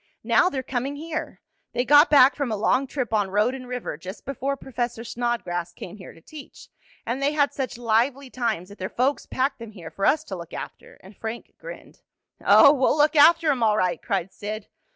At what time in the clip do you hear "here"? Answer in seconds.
0.95-1.41, 5.97-6.11, 9.73-9.91